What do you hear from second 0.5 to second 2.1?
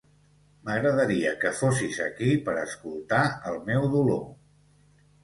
M'agradaria que fossis